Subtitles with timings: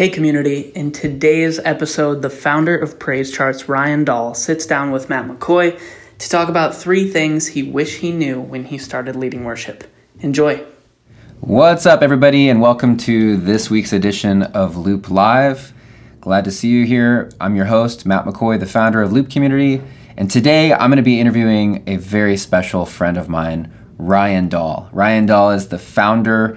[0.00, 0.72] Hey, community.
[0.74, 5.78] In today's episode, the founder of Praise Charts, Ryan Dahl, sits down with Matt McCoy
[6.16, 9.84] to talk about three things he wished he knew when he started leading worship.
[10.20, 10.64] Enjoy.
[11.40, 15.74] What's up, everybody, and welcome to this week's edition of Loop Live.
[16.22, 17.30] Glad to see you here.
[17.38, 19.82] I'm your host, Matt McCoy, the founder of Loop Community,
[20.16, 24.88] and today I'm going to be interviewing a very special friend of mine, Ryan Dahl.
[24.92, 26.56] Ryan Dahl is the founder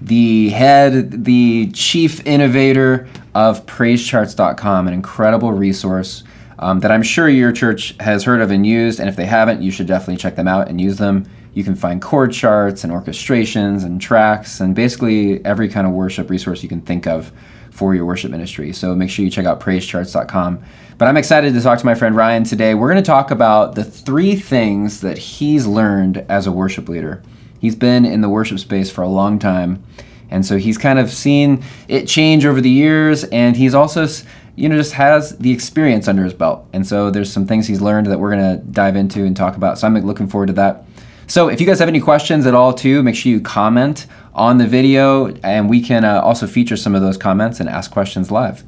[0.00, 6.24] the head, the chief innovator of PraiseCharts.com, an incredible resource
[6.58, 9.00] um, that I'm sure your church has heard of and used.
[9.00, 11.28] And if they haven't, you should definitely check them out and use them.
[11.54, 16.28] You can find chord charts and orchestrations and tracks and basically every kind of worship
[16.28, 17.32] resource you can think of
[17.70, 18.72] for your worship ministry.
[18.72, 20.62] So make sure you check out praisecharts.com.
[20.98, 22.74] But I'm excited to talk to my friend Ryan today.
[22.74, 27.22] We're going to talk about the three things that he's learned as a worship leader.
[27.58, 29.84] He's been in the worship space for a long time.
[30.30, 34.06] And so he's kind of seen it change over the years, and he's also,
[34.56, 36.66] you know, just has the experience under his belt.
[36.72, 39.56] And so there's some things he's learned that we're going to dive into and talk
[39.56, 39.78] about.
[39.78, 40.84] So I'm looking forward to that.
[41.28, 44.58] So if you guys have any questions at all, too, make sure you comment on
[44.58, 48.30] the video, and we can uh, also feature some of those comments and ask questions
[48.30, 48.64] live.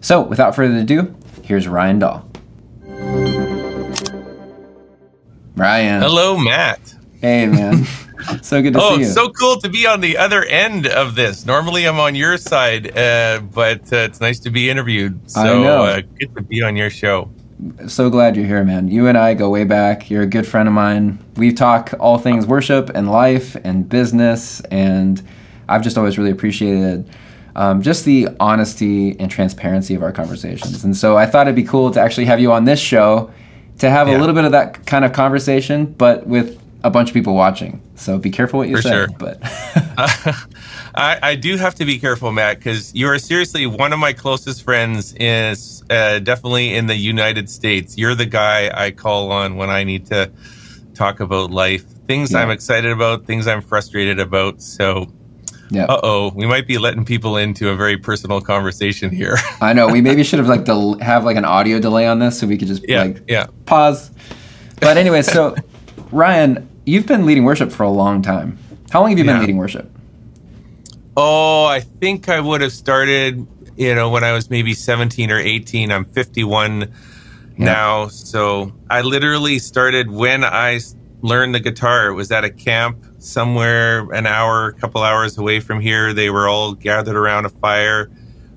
[0.00, 2.28] So without further ado, here's Ryan Dahl.
[5.56, 6.02] Ryan.
[6.02, 6.94] Hello, Matt.
[7.20, 7.84] Hey, man.
[8.42, 9.08] so good to oh, see you.
[9.08, 11.44] so cool to be on the other end of this.
[11.44, 15.30] Normally, I'm on your side, uh, but uh, it's nice to be interviewed.
[15.30, 15.84] So I know.
[15.84, 17.30] Uh, good to be on your show.
[17.88, 18.88] So glad you're here, man.
[18.88, 20.08] You and I go way back.
[20.08, 21.18] You're a good friend of mine.
[21.36, 25.22] We talk all things worship and life and business, and
[25.68, 27.06] I've just always really appreciated
[27.56, 30.84] um, just the honesty and transparency of our conversations.
[30.84, 33.30] And so I thought it'd be cool to actually have you on this show
[33.78, 34.16] to have Yeah.
[34.16, 37.82] a little bit of that kind of conversation, but with a bunch of people watching.
[37.94, 38.90] So be careful what you For say.
[38.90, 39.08] sure.
[39.18, 39.38] But
[40.94, 44.12] I, I do have to be careful, Matt, because you are seriously one of my
[44.12, 45.14] closest friends.
[45.18, 47.98] Is uh, definitely in the United States.
[47.98, 50.30] You're the guy I call on when I need to
[50.94, 52.40] talk about life, things Yeah.
[52.40, 54.60] I'm excited about, things I'm frustrated about.
[54.60, 55.10] So,
[55.70, 59.36] yeah, uh oh, we might be letting people into a very personal conversation here.
[59.60, 62.38] I know we maybe should have like del- have like an audio delay on this
[62.40, 63.46] so we could just yeah, like yeah.
[63.66, 64.10] pause.
[64.80, 65.54] But anyway, so
[66.10, 68.58] Ryan, you've been leading worship for a long time.
[68.90, 69.40] How long have you been Yeah.
[69.40, 69.90] leading worship?
[71.16, 73.46] Oh, I think I would have started,
[73.76, 75.92] you know, when I was maybe 17 or 18.
[75.92, 76.88] I'm 51
[77.56, 78.08] now.
[78.08, 80.80] So I literally started when I
[81.22, 82.08] learned the guitar.
[82.08, 86.12] It was at a camp somewhere an hour, a couple hours away from here.
[86.12, 88.10] They were all gathered around a fire.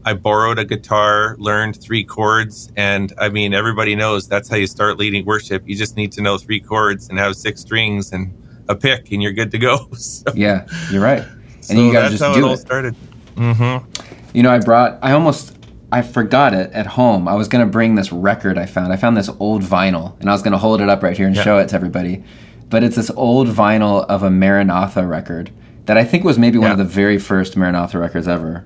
[0.05, 4.67] I borrowed a guitar, learned three chords, and I mean, everybody knows that's how you
[4.67, 5.63] start leading worship.
[5.65, 8.33] You just need to know three chords and have six strings and
[8.69, 9.87] a pick, and you're good to go.
[9.93, 11.23] So, Yeah, you're right.
[11.23, 12.57] And so you got to that's just how it do all it.
[12.57, 12.95] started.
[13.35, 14.37] Mm-hmm.
[14.37, 14.99] You know, I brought.
[15.01, 15.57] I almost.
[15.91, 17.27] I forgot it at home.
[17.27, 18.91] I was gonna bring this record I found.
[18.91, 21.35] I found this old vinyl, and I was gonna hold it up right here and
[21.35, 21.43] Yeah.
[21.43, 22.23] show it to everybody.
[22.69, 25.51] But it's this old vinyl of a Maranatha record
[25.85, 28.65] that I think was maybe one of the very first Maranatha records ever.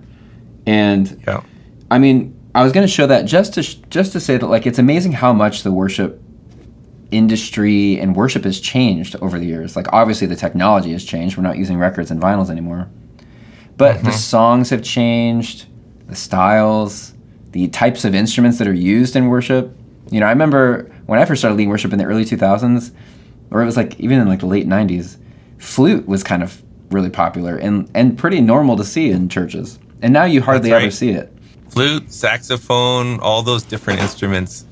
[0.67, 1.41] And Yeah.
[1.89, 4.47] I mean, I was going to show that just to sh- just to say that
[4.47, 6.22] like it's amazing how much the worship
[7.11, 9.75] industry and worship has changed over the years.
[9.75, 11.38] Like obviously the technology has changed.
[11.38, 12.89] We're not using records and vinyls anymore.
[13.78, 14.11] But the mm-hmm.
[14.11, 15.67] songs have changed,
[16.07, 17.13] the styles,
[17.51, 19.75] the types of instruments that are used in worship.
[20.11, 22.91] You know, I remember when I first started leading worship in the early 2000s,
[23.51, 25.17] or it was like even in like the late 90s,
[25.59, 29.79] flute was kind of really popular and and pretty normal to see in churches.
[30.02, 31.34] And now you hardly That's ever see it.
[31.69, 34.66] flute, saxophone, all those different instruments.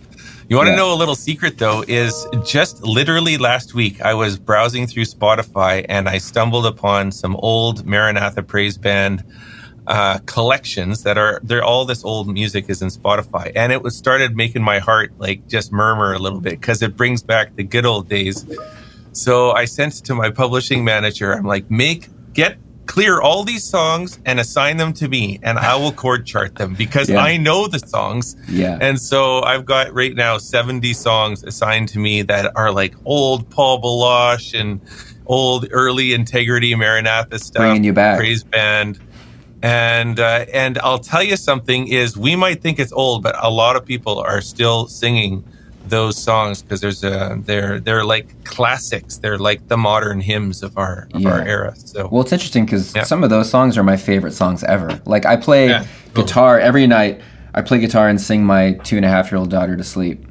[0.47, 4.37] You want to know a little secret though is just literally last week I was
[4.37, 9.23] browsing through Spotify and I stumbled upon some old Maranatha Praise Band
[9.87, 13.97] uh, collections that are they're all this old music is in Spotify and it was
[13.97, 17.63] started making my heart like just murmur a little bit because it brings back the
[17.63, 18.45] good old days.
[19.13, 21.33] So I sent it to my publishing manager.
[21.33, 25.75] I'm like, make get clear all these songs and assign them to me, and I
[25.75, 27.19] will chord chart them because Yeah.
[27.19, 28.35] I know the songs.
[28.47, 28.77] Yeah.
[28.79, 33.49] And so I've got right now 70 songs assigned to me that are like old
[33.49, 34.79] Paul Baloche and
[35.25, 38.17] old early Integrity Maranatha stuff, Bringing you back.
[38.17, 38.99] praise band.
[39.63, 43.49] And uh, and I'll tell you something is we might think it's old, but a
[43.49, 45.43] lot of people are still singing
[45.89, 49.17] those songs because there's a they're they're like classics.
[49.17, 51.73] They're like the modern hymns of our of our era.
[51.75, 53.03] So Well, it's interesting because Yeah.
[53.03, 54.99] some of those songs are my favorite songs ever.
[55.05, 55.85] Like I play Yeah.
[56.13, 57.21] guitar every night.
[57.53, 60.25] I play guitar and sing my two and a half year old daughter to sleep,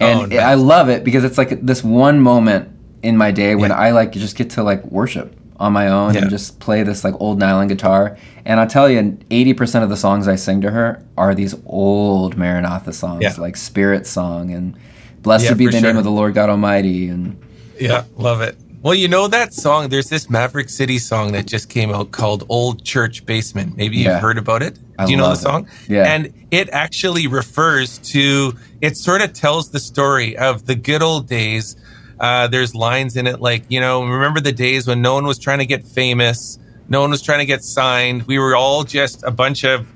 [0.00, 0.40] and Oh, nice.
[0.40, 2.68] I love it because it's like this one moment
[3.02, 3.76] in my day when Yeah.
[3.78, 5.36] I like just get to like worship.
[5.58, 6.22] On my own Yeah.
[6.22, 8.16] and just play this like old nylon guitar.
[8.44, 12.36] And I'll tell you, 80% of the songs I sing to her are these old
[12.36, 13.34] Maranatha songs, Yeah.
[13.38, 14.74] like Spirit Song and
[15.22, 17.08] Blessed Yeah, be the name of the Lord God Almighty.
[17.08, 17.36] And
[17.80, 18.56] Yeah, love it.
[18.82, 19.88] Well, you know that song.
[19.88, 24.20] There's this Maverick City song that just came out called "Old Church Basement." Maybe you've
[24.20, 24.78] heard about it.
[24.98, 25.42] I Do you know the love it.
[25.42, 25.66] song?
[25.88, 26.04] Yeah.
[26.04, 28.54] And it actually refers to.
[28.80, 31.74] It sort of tells the story of the good old days.
[32.18, 35.38] Uh, there's lines in it like, you know, remember the days when no one was
[35.38, 36.58] trying to get famous,
[36.88, 38.22] no one was trying to get signed.
[38.24, 39.86] We were all just a bunch of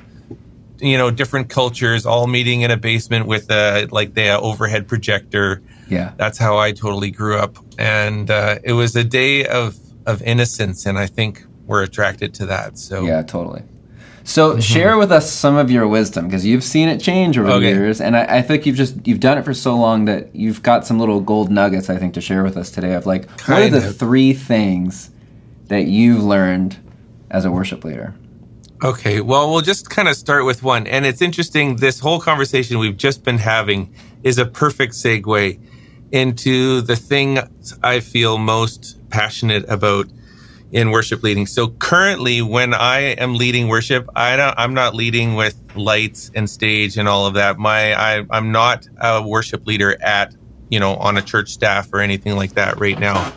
[0.83, 5.61] you know different cultures all meeting in a basement with a like the overhead projector
[5.91, 6.13] yeah.
[6.17, 9.77] that's how I totally grew up, and uh, it was a day of
[10.07, 12.79] of innocence, and I think we're attracted to that.
[12.79, 13.63] So Yeah, totally.
[14.31, 14.61] So mm-hmm.
[14.61, 18.01] share with us some of your wisdom because you've seen it change over the years,
[18.01, 20.87] and I, I think you've just you've done it for so long that you've got
[20.87, 23.45] some little gold nuggets I think to share with us today of like what are
[23.63, 23.97] Kind the of.
[23.97, 25.11] three things
[25.67, 26.77] that you've learned
[27.29, 28.15] as a worship leader?
[28.85, 30.87] Okay, well, we'll just kind of start with one.
[30.87, 33.93] And it's interesting, this whole conversation we've just been having
[34.23, 35.61] is a perfect segue
[36.13, 37.41] into the thing
[37.83, 40.07] I feel most passionate about
[40.73, 41.47] in worship leading.
[41.47, 46.49] So currently, when I am leading worship, I don't, I'm not leading with lights and
[46.49, 47.59] stage and all of that.
[47.59, 50.35] My, I, I'm not a worship leader at,
[50.69, 53.33] you know, on a church staff or anything like that right now.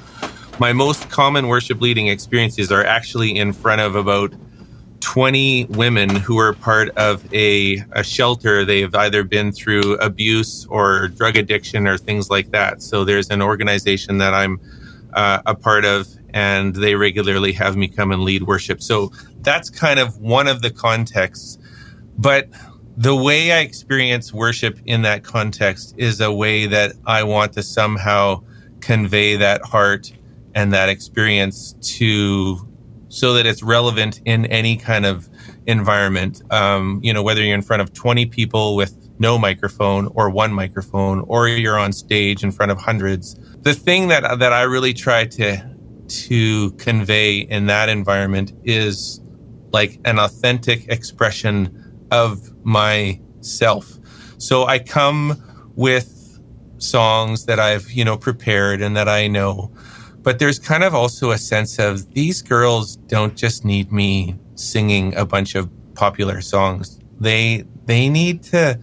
[0.60, 4.34] My most common worship leading experiences are actually in front of about
[5.04, 8.64] 20 women who are part of a, a shelter.
[8.64, 12.82] They've either been through abuse or drug addiction or things like that.
[12.82, 14.62] So there's an organization that I'm
[15.14, 18.82] uh, a part of, and they regularly have me come and lead worship.
[18.82, 21.58] So that's kind of one of the contexts.
[22.18, 22.50] But
[22.98, 27.64] the way I experience worship in that context is a way that I want to
[27.64, 28.44] somehow
[28.82, 30.12] convey that heart
[30.54, 32.68] and that experience to
[33.10, 35.30] so that it's relevant in any kind of
[35.68, 36.42] environment.
[36.52, 40.52] Um, you know, whether you're in front of 20 people with no microphone or one
[40.52, 43.36] microphone, or you're on stage in front of hundreds.
[43.62, 45.73] The thing that that I really try to
[46.08, 49.22] to convey in that environment is
[49.72, 53.98] like an authentic expression of myself.
[54.38, 55.42] So I come
[55.76, 56.40] with
[56.78, 59.72] songs that I've, you know, prepared and that I know.
[60.22, 65.16] But there's kind of also a sense of these girls don't just need me singing
[65.16, 67.00] a bunch of popular songs.
[67.20, 68.80] They they need to,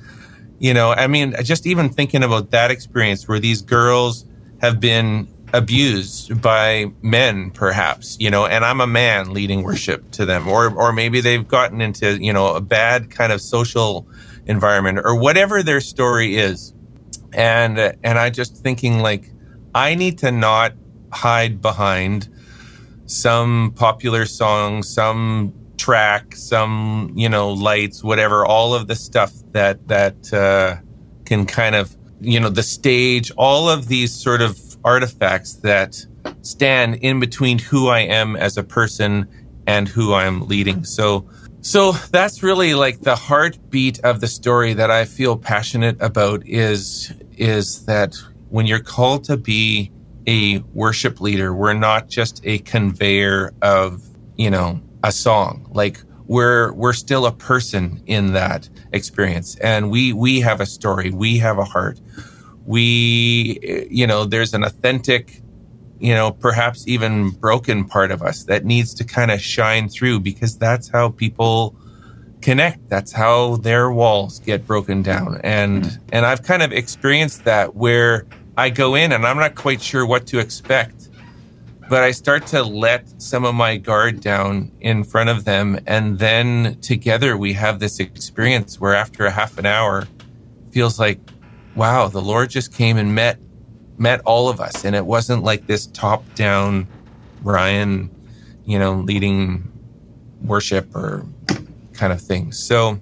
[0.58, 4.26] you know, I mean, just even thinking about that experience where these girls
[4.60, 10.26] have been abused by men perhaps you know and i'm a man leading worship to
[10.26, 10.48] them.
[10.48, 14.06] Or or maybe they've gotten into you know a bad kind of social
[14.46, 16.74] environment or whatever their story is.
[17.32, 19.30] And and i just thinking like
[19.74, 20.72] i need to not
[21.12, 22.28] hide behind
[23.06, 29.86] some popular song some track some you know lights whatever all of the stuff that
[29.88, 30.76] that uh,
[31.24, 36.04] can kind of you know the stage all of these sort of artifacts that
[36.42, 39.26] stand in between who i am as a person
[39.66, 41.28] and who i'm leading so
[41.62, 47.12] so that's really like the heartbeat of the story that I feel passionate about is
[47.36, 48.16] is that
[48.48, 49.92] when you're called to be
[50.26, 54.02] a worship leader, we're not just a conveyor of,
[54.36, 55.68] you know, a song.
[55.72, 61.10] Like we're we're still a person in that experience and we we have a story,
[61.10, 62.00] we have a heart.
[62.70, 65.42] We you know, there's an authentic
[66.00, 70.20] you know, perhaps even broken part of us that needs to kind of shine through
[70.20, 71.76] because that's how people
[72.40, 72.88] connect.
[72.88, 75.40] That's how their walls get broken down.
[75.44, 76.02] And hmm.
[76.12, 80.06] and I've kind of experienced that where I go in and I'm not quite sure
[80.06, 81.08] what to expect.
[81.88, 86.18] But I start to let some of my guard down in front of them and
[86.18, 90.06] then together we have this experience where after a half an hour
[90.70, 91.18] feels like
[91.74, 93.38] wow, the Lord just came and met
[93.98, 96.88] met all of us and it wasn't like this top down
[97.42, 98.10] Ryan,
[98.64, 99.70] you know, leading
[100.42, 101.26] worship or
[101.92, 102.52] kind of thing.
[102.52, 102.98] So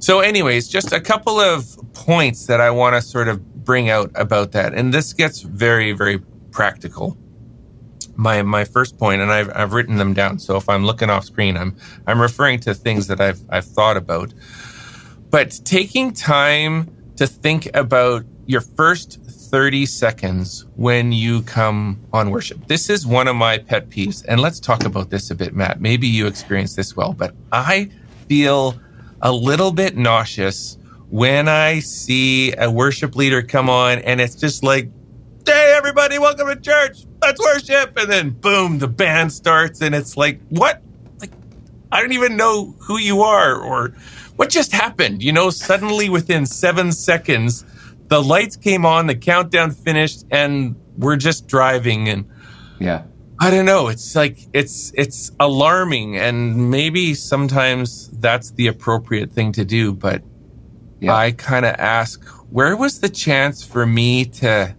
[0.00, 4.10] so anyways, just a couple of points that I want to sort of bring out
[4.14, 4.74] about that.
[4.74, 6.18] And this gets very very
[6.50, 7.16] practical.
[8.16, 10.38] My my first point and I've I've written them down.
[10.38, 11.76] So if I'm looking off screen, I'm
[12.06, 14.34] I'm referring to things that I've I've thought about.
[15.30, 22.68] But taking time to think about your first 30 seconds when you come on worship.
[22.68, 24.24] This is one of my pet peeves.
[24.28, 25.80] And let's talk about this a bit, Matt.
[25.80, 27.90] Maybe you experience this well, but I
[28.28, 28.78] feel
[29.20, 30.78] a little bit nauseous
[31.10, 34.88] when I see a worship leader come on and it's just like,
[35.44, 36.98] hey, everybody, welcome to church.
[37.20, 37.98] let's worship.
[37.98, 40.82] And then boom, the band starts and it's like, what?
[41.18, 41.32] Like,
[41.90, 43.92] I don't even know who you are or
[44.38, 45.20] what just happened.
[45.20, 47.64] You know, suddenly within seven seconds,
[48.06, 52.08] the lights came on, the countdown finished, and we're just driving.
[52.08, 52.24] And
[52.78, 53.02] Yeah.
[53.40, 53.88] I don't know.
[53.88, 56.16] It's like, it's, it's alarming.
[56.16, 59.92] And maybe sometimes that's the appropriate thing to do.
[59.92, 60.22] But
[61.00, 61.14] Yeah.
[61.16, 64.76] I kind of ask, where was the chance for me to,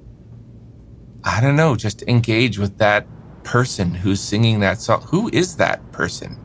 [1.25, 3.05] I don't know, just engage with that
[3.43, 5.01] person who's singing that song?
[5.09, 6.39] Who is that person?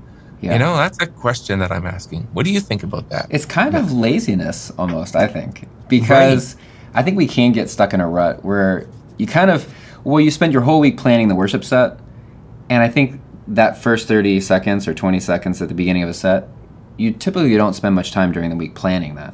[0.45, 0.53] Yeah.
[0.55, 2.29] You know, that's a question that I'm asking.
[2.33, 3.27] What do you think about that?
[3.31, 5.67] It's kind of laziness almost, I think.
[5.89, 6.57] Because
[6.95, 8.87] I think we can get stuck in a rut where
[9.19, 9.73] you kind of
[10.05, 11.99] well, you spend your whole week planning the worship set,
[12.69, 16.15] and I think that first 30 seconds or 20 seconds at the beginning of a
[16.15, 16.49] set,
[16.99, 19.33] you typically don't spend much time during the week planning that.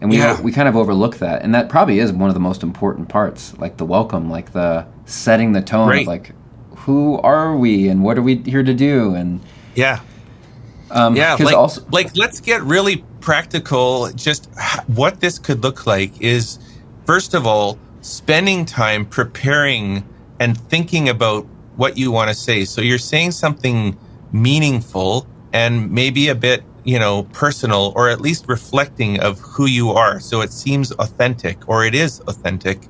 [0.00, 0.40] And we Yeah.
[0.40, 1.42] we kind of overlook that.
[1.42, 4.86] And that probably is one of the most important parts, like the welcome, like the
[5.06, 6.02] setting the tone Right.
[6.02, 6.32] of like
[6.76, 9.40] who are we and what are we here to do and
[9.74, 9.98] Yeah.
[10.90, 11.36] Um Yeah.
[11.38, 14.10] Like, also like, let's get really practical.
[14.12, 14.48] Just
[14.86, 16.58] what this could look like is,
[17.04, 20.04] first of all, spending time preparing
[20.40, 22.64] and thinking about what you want to say.
[22.64, 23.96] So you're saying something
[24.32, 29.90] meaningful and maybe a bit, you know, personal or at least reflecting of who you
[29.90, 30.20] are.
[30.20, 32.88] So it seems authentic or it is authentic.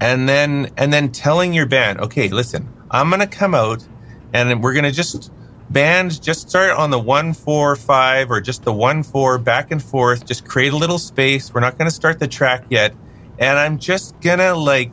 [0.00, 3.86] And then, and then telling your band, okay, listen, I'm going to come out
[4.32, 5.30] and we're going to just
[5.72, 9.82] band just start on the one four five or just the one four back and
[9.82, 10.26] forth.
[10.26, 11.52] Just create a little space.
[11.52, 12.94] We're not going to start the track yet.
[13.38, 14.92] And i'm just gonna like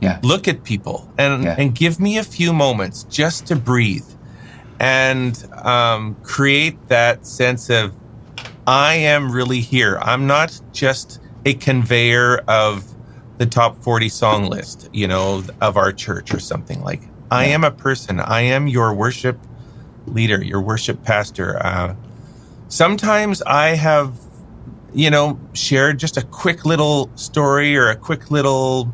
[0.00, 0.20] yeah.
[0.22, 1.56] look at people and Yeah.
[1.58, 4.04] and give me a few moments just to breathe
[4.78, 7.94] and um, create that sense of
[8.66, 9.98] i am really here.
[10.02, 12.84] I'm not just a conveyor of
[13.38, 17.64] the top 40 song list you know of our church or something like i am
[17.64, 18.20] a person.
[18.20, 19.38] I am your worship
[20.06, 21.94] leader your worship pastor uh,
[22.68, 24.18] sometimes i have
[24.94, 28.92] you know shared just a quick little story or a quick little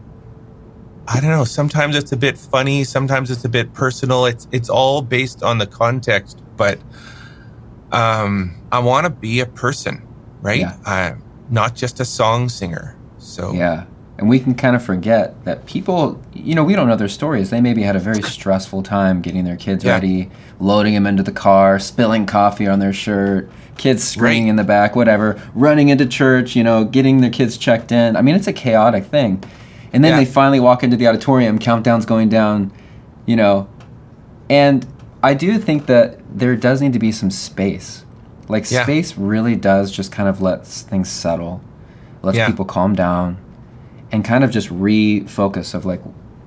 [1.11, 1.45] I don't know.
[1.45, 2.85] Sometimes it's a bit funny.
[2.85, 4.27] Sometimes it's a bit personal.
[4.27, 6.43] It's it's all based on the context.
[6.57, 6.79] But
[7.93, 10.07] um, I want to be a person,
[10.43, 10.61] right?
[10.61, 10.77] Yeah.
[10.85, 12.95] I'm not just a song singer.
[13.17, 13.87] So Yeah.
[14.19, 17.51] And we can kind of forget that people, you know, we don't know their stories.
[17.51, 19.93] They maybe had a very stressful time getting their kids Yeah.
[19.93, 24.51] ready, loading them into the car, spilling coffee on their shirt, kids screaming Right.
[24.51, 28.17] in the back, whatever, running into church, you know, getting their kids checked in.
[28.17, 29.41] I mean, it's a chaotic thing.
[29.93, 30.19] And then Yeah.
[30.19, 32.73] they finally walk into the auditorium, countdown's going down,
[33.25, 33.69] you know.
[34.51, 34.85] And
[35.23, 38.05] I do think that there does need to be some space.
[38.49, 38.83] Like, Yeah.
[38.83, 41.61] space really does just kind of lets things settle,
[42.23, 43.37] lets people calm down
[44.11, 46.01] and kind of just refocus of like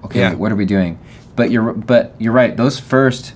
[0.03, 0.35] okay Yeah.
[0.35, 0.99] what are we doing
[1.35, 3.33] but you're but you're right those first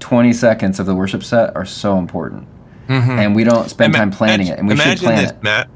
[0.00, 2.46] 20 seconds of the worship set are so important
[2.86, 3.10] mm-hmm.
[3.10, 5.68] and we don't spend Ima- time planning it and we should plan this, it Matt.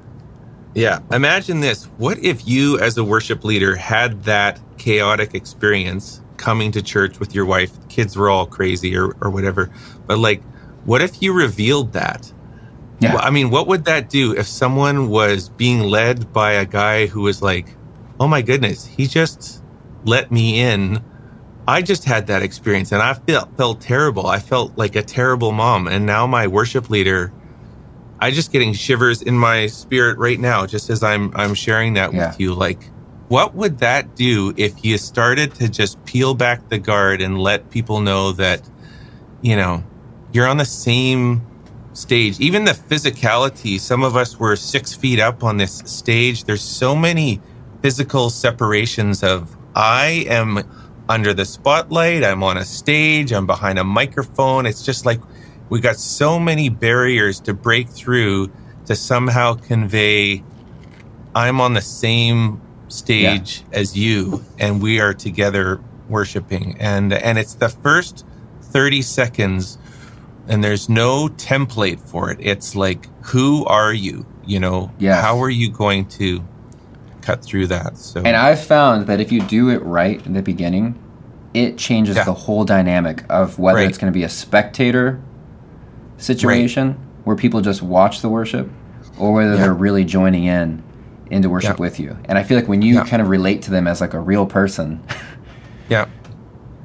[0.74, 1.86] Yeah, imagine this.
[1.98, 7.34] What if you, as a worship leader, had that chaotic experience coming to church with
[7.34, 7.72] your wife?
[7.88, 9.68] Kids were all crazy or, or whatever.
[10.06, 10.42] But like,
[10.84, 12.32] what if you revealed that?
[13.00, 16.64] Yeah Well, I mean, what would that do if someone was being led by a
[16.66, 17.66] guy who was like,
[18.18, 19.62] oh my goodness, he just
[20.04, 21.02] let me in.
[21.66, 24.26] I just had that experience and I felt, felt terrible.
[24.26, 25.88] I felt like a terrible mom.
[25.88, 27.32] And now my worship leader,
[28.20, 32.12] I just getting shivers in my spirit right now, just as I'm, I'm sharing that
[32.12, 32.28] Yeah.
[32.28, 32.54] with you.
[32.54, 32.90] Like,
[33.28, 37.70] what would that do if you started to just peel back the guard and let
[37.70, 38.68] people know that,
[39.40, 39.84] you know,
[40.32, 41.49] you're on the same
[41.92, 42.38] stage.
[42.40, 46.44] Even the physicality, some of us were six feet up on this stage.
[46.44, 47.40] There's so many
[47.82, 50.62] physical separations of I am
[51.08, 54.66] under the spotlight, I'm on a stage, I'm behind a microphone.
[54.66, 55.20] It's just like
[55.68, 58.50] we got so many barriers to break through
[58.86, 60.42] to somehow convey
[61.34, 67.54] I'm on the same stage as you and we are together worshiping and and it's
[67.54, 68.26] the first
[68.62, 69.78] 30 seconds
[70.48, 72.38] and there's no template for it.
[72.40, 74.26] It's like, who are you?
[74.46, 75.22] You know, Yes.
[75.22, 76.42] how are you going to
[77.20, 77.96] cut through that?
[77.98, 80.98] So, and i've found that if you do it right in the beginning
[81.52, 82.24] it changes Yeah.
[82.24, 83.88] the whole dynamic of whether Right.
[83.88, 85.20] it's going to be a spectator
[86.16, 88.68] situation where people just watch the worship
[89.18, 89.62] or whether Yeah.
[89.62, 90.82] they're really joining in
[91.30, 91.82] into worship Yeah.
[91.82, 94.14] with you and i feel like when you kind of relate to them as like
[94.14, 95.00] a real person
[95.88, 96.06] yeah,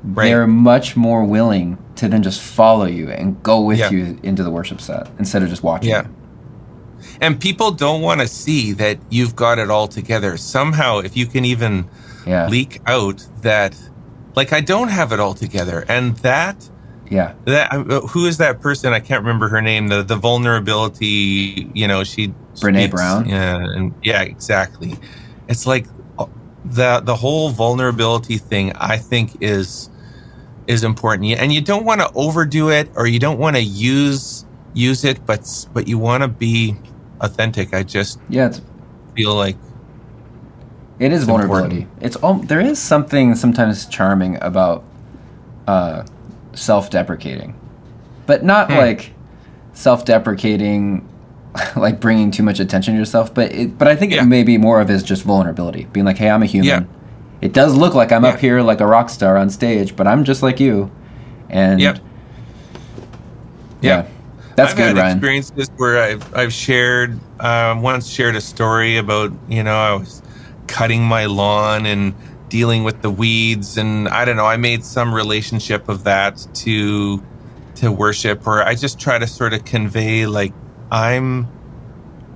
[0.05, 0.25] right.
[0.25, 3.89] they're much more willing to then just follow you and go with Yeah.
[3.89, 5.89] you into the worship set instead of just watching.
[5.89, 6.03] Yeah.
[6.03, 6.09] you.
[7.21, 10.37] And people don't want to see that you've got it all together.
[10.37, 11.85] Somehow, if you can even
[12.25, 12.47] Yeah.
[12.47, 13.75] leak out that
[14.35, 16.57] like I don't have it all together, and that
[17.09, 17.33] Yeah.
[17.45, 18.91] that uh, who is that person?
[18.91, 19.87] I can't remember her name.
[19.87, 23.29] The the vulnerability, you know, she Brene speaks- Brown?
[23.29, 24.95] Yeah, and yeah, exactly.
[25.47, 25.85] It's like
[26.19, 26.25] uh,
[26.65, 28.73] the the whole vulnerability thing.
[28.75, 29.89] I think is
[30.67, 34.45] is important, and you don't want to overdo it, or you don't want to use
[34.73, 35.41] use it, but
[35.73, 36.75] but you want to be
[37.21, 37.73] authentic.
[37.73, 38.61] I just Yeah, it's
[39.15, 39.55] feel like
[40.99, 41.75] It is It's vulnerability.
[41.81, 42.03] important.
[42.05, 44.83] It's all there is something sometimes charming about
[45.67, 46.03] uh,
[46.53, 47.53] self-deprecating,
[48.25, 48.77] but not Hmm.
[48.77, 49.11] like
[49.73, 51.07] self-deprecating,
[51.75, 53.33] like bringing too much attention to yourself.
[53.33, 54.23] But it, but I think Yeah.
[54.23, 56.67] it may be more of is just vulnerability, being like, hey, I'm a human.
[56.67, 56.83] Yeah.
[57.45, 58.31] It does look like I'm Yeah.
[58.31, 60.89] up here like a rock star on stage, but I'm just like you.
[61.49, 61.99] And Yep.
[63.81, 64.05] yeah, Yeah.
[64.55, 65.17] that's I've good, had Ryan.
[65.17, 70.23] experiences where I've I've shared um, once shared a story about you know I was
[70.67, 72.15] cutting my lawn and
[72.49, 77.23] dealing with the weeds and I don't know I made some relationship of that to
[77.75, 80.53] to worship or I just try to sort of convey like
[80.91, 81.47] I'm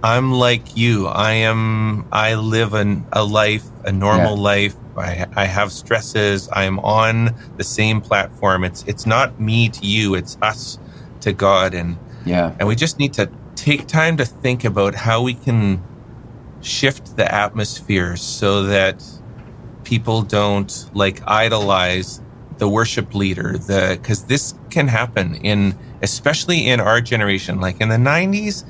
[0.03, 1.07] I'm like you.
[1.07, 4.43] I am I live an, a life a normal Yeah.
[4.43, 4.75] life.
[4.97, 6.49] I, I have stresses.
[6.49, 8.63] I am on the same platform.
[8.63, 10.15] It's it's not me to you.
[10.15, 10.79] It's us
[11.21, 11.73] to God.
[11.73, 15.83] And Yeah, and we just need to take time to think about how we can
[16.61, 19.03] shift the atmosphere so that
[19.83, 22.21] people don't like idolize
[22.57, 27.59] the worship leader the because this can happen in especially in our generation.
[27.59, 28.63] Like in the 90s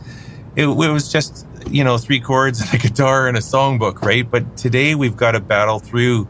[0.56, 4.30] it, it was just you know three chords and a guitar and a songbook right
[4.30, 6.28] but today we've got to battle through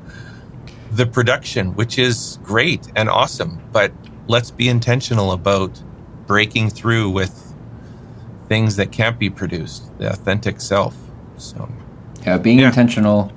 [0.91, 3.91] the production which is great and awesome but
[4.27, 5.81] let's be intentional about
[6.27, 7.53] breaking through with
[8.47, 10.95] things that can't be produced the authentic self
[11.37, 11.69] so
[12.25, 12.67] Yeah, being Yeah.
[12.67, 13.31] intentional,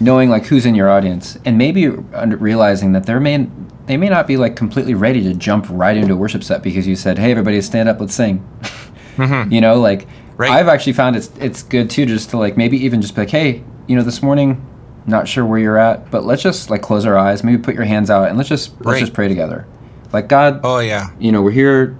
[0.00, 3.48] knowing like who's in your audience, and maybe realizing that there may
[3.86, 6.86] they may not be like completely ready to jump right into a worship set because
[6.86, 8.42] you said, "Hey, everybody, stand up, let's sing."
[9.16, 9.52] Mm-hmm.
[9.52, 10.06] You know, like
[10.38, 10.50] Right.
[10.50, 13.30] I've actually found it's it's good too, just to like maybe even just be like,
[13.30, 14.64] "Hey, you know, this morning,
[15.06, 17.84] not sure where you're at, but let's just like close our eyes, maybe put your
[17.84, 19.66] hands out, and let's just let's just pray together."
[20.12, 21.96] Like God, oh yeah you know, we're here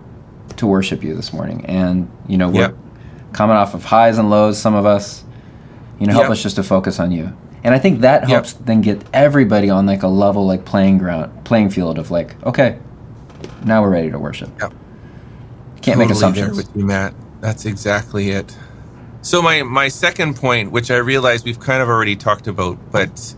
[0.57, 2.77] to worship you this morning, and you know, we're Yep.
[3.33, 4.59] coming off of highs and lows.
[4.59, 5.25] Some of us,
[6.01, 6.33] you know, help Yep.
[6.33, 7.33] us just to focus on you.
[7.65, 8.29] And I think that Yep.
[8.31, 12.35] helps then get everybody on like a level, like playing ground, playing field of like,
[12.45, 12.77] okay,
[13.65, 14.51] now we're ready to worship.
[14.61, 14.73] Yep.
[15.83, 16.57] Can't make Totally there assumptions.
[16.57, 17.15] with you, Matt.
[17.41, 18.57] That's exactly it.
[19.23, 23.35] So my my second point, which I realize we've kind of already talked about, but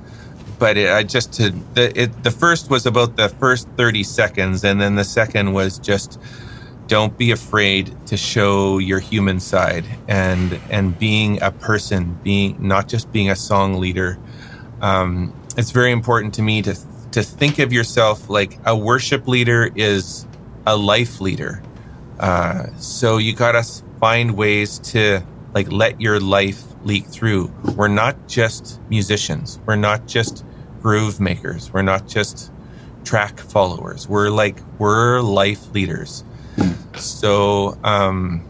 [0.59, 4.65] but it, I just to the it, the first was about the first thirty seconds,
[4.65, 6.21] and then the second was just
[6.87, 12.89] don't be afraid to show your human side and and being a person, being not
[12.89, 14.19] just being a song leader.
[14.83, 16.77] Um, it's very important to me to
[17.13, 20.27] to think of yourself like a worship leader is
[20.67, 21.63] a life leader.
[22.21, 23.63] Uh, so you gotta
[24.01, 25.21] find ways to
[25.55, 27.53] like let your life leak through.
[27.77, 29.59] We're not just musicians.
[29.67, 30.45] We're not just
[30.83, 31.73] groove makers.
[31.73, 32.53] We're not just
[33.05, 34.09] track followers.
[34.09, 36.25] We're like we're life leaders.
[36.97, 38.45] So um,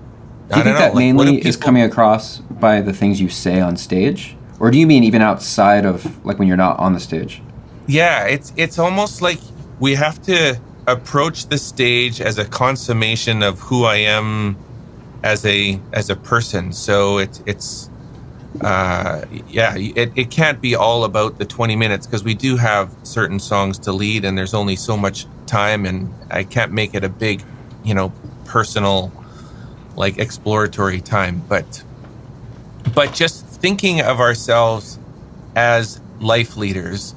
[0.51, 0.73] Do you I don't think know.
[0.81, 4.37] that like, mainly is coming across by the things you say on stage?
[4.61, 7.43] Or do you mean even outside of like when you're not on the stage?
[7.87, 9.39] Yeah, it's it's almost like
[9.81, 14.57] we have to approach the stage as a consummation of who I am
[15.23, 16.73] as a as a person.
[16.73, 17.91] So it's it's
[18.61, 22.95] uh, yeah, it, it can't be all about the 20 minutes because we do have
[23.03, 27.03] certain songs to lead and there's only so much time and I can't make it
[27.03, 27.43] a big,
[27.83, 28.13] you know,
[28.45, 29.13] personal
[29.97, 31.83] like exploratory time, but
[32.95, 34.99] but just thinking of ourselves
[35.57, 37.15] as life leaders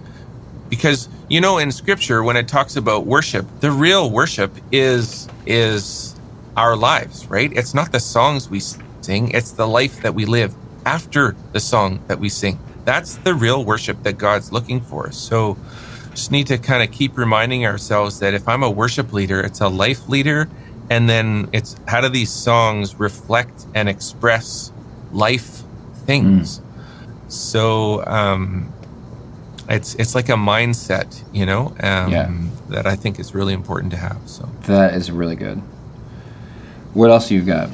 [0.70, 6.16] because you know in scripture when it talks about worship the real worship is is
[6.56, 7.52] our lives right?
[7.54, 8.60] It's not the songs we
[9.02, 10.54] sing it's the life that we live
[10.86, 12.60] after the song that we sing.
[12.86, 15.12] That's the real worship that god's looking for.
[15.12, 15.58] So
[16.12, 19.62] just need to kind of keep reminding ourselves that if i'm a worship leader it's
[19.62, 20.50] a life leader
[20.90, 24.72] and then it's how do these songs reflect and express
[25.12, 25.62] life
[26.06, 26.62] things?
[27.28, 28.74] So um
[29.70, 32.32] it's it's like a mindset, you know, um, Yeah.
[32.70, 34.18] that I think is really important to have.
[34.26, 35.62] So That is really good.
[36.94, 37.70] What else you've got?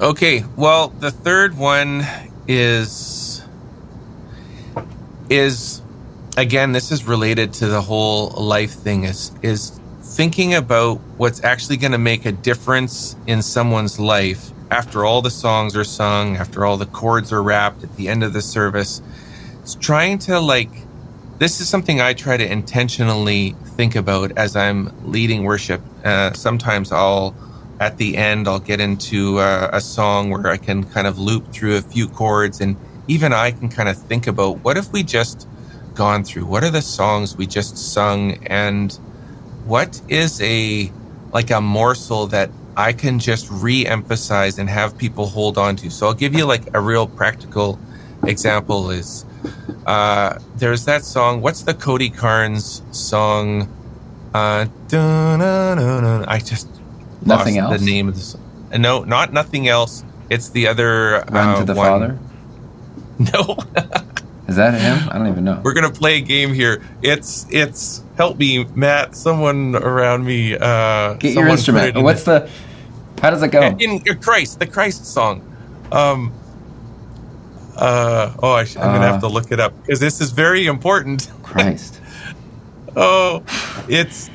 [0.00, 2.04] okay, well, the third one
[2.48, 3.42] is
[5.30, 5.82] is
[6.36, 9.04] again, this is related to the whole life thing.
[9.04, 15.04] Is is thinking about what's actually going to make a difference in someone's life after
[15.04, 18.32] all the songs are sung, after all the chords are wrapped at the end of
[18.32, 19.00] the service.
[19.62, 20.70] It's trying to like
[21.38, 25.82] this is something I try to intentionally think about as I'm leading worship.
[26.04, 27.34] Uh, sometimes I'll,
[27.78, 31.52] at the end, I'll get into uh, a song where I can kind of loop
[31.52, 35.02] through a few chords, and even I can kind of think about what if we
[35.02, 35.46] just
[35.94, 36.46] gone through?
[36.46, 38.92] What are the songs we just sung, and
[39.66, 40.90] what is a
[41.32, 45.90] like a morsel that I can just re-emphasize and have people hold on to?
[45.90, 47.78] So I'll give you like a real practical
[48.28, 49.24] example is
[49.86, 51.40] uh, there's that song.
[51.40, 53.68] What's the Cody Carnes song?
[54.34, 56.68] Uh, I just
[57.24, 57.78] nothing else.
[57.78, 58.42] The name of the song.
[58.76, 60.04] No, not nothing else.
[60.28, 61.86] It's the other Run uh, to the one.
[61.86, 62.18] Father.
[63.18, 63.56] No,
[64.46, 65.08] Is that him?
[65.10, 65.62] I don't even know.
[65.64, 66.82] we're gonna play a game here.
[67.02, 69.16] It's it's help me, Matt.
[69.16, 70.54] Someone around me.
[70.54, 71.96] Uh, Get your instrument.
[71.96, 72.50] in What's the?
[73.22, 73.62] How does it go?
[73.62, 75.40] in uh, Christ, the Christ song.
[75.90, 76.30] Um,
[77.76, 79.12] uh, oh, I sh- I'm gonna Uh.
[79.12, 81.30] have to look it up because this is very important.
[81.42, 82.00] Christ.
[82.96, 83.42] Oh,
[83.88, 84.30] it's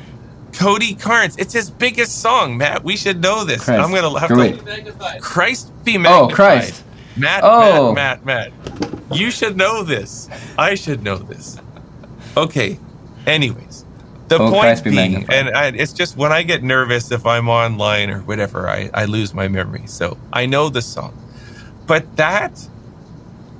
[0.53, 1.35] Cody Carnes.
[1.37, 2.83] It's his biggest song, Matt.
[2.83, 3.63] We should know this.
[3.65, 3.81] Christ.
[3.83, 4.63] I'm gonna have Great.
[4.65, 5.17] to.
[5.21, 6.31] Christ be magnified.
[6.31, 6.35] Oh.
[6.35, 6.83] Christ.
[7.17, 7.93] Matt, Oh.
[7.93, 9.17] Matt, Matt, Matt.
[9.17, 10.29] You should know this.
[10.57, 11.57] I should know this.
[12.37, 12.79] Okay.
[13.27, 13.83] Anyways,
[14.29, 15.35] the Oh, point be being, magnified.
[15.47, 19.05] and I, it's just when I get nervous if I'm online or whatever, I, I
[19.05, 19.83] lose my memory.
[19.87, 21.13] So I know the song,
[21.87, 22.53] but that